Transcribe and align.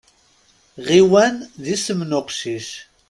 Ɣiwan 0.87 1.35
d 1.63 1.65
isem 1.75 2.01
n 2.09 2.17
uqcic. 2.19 2.69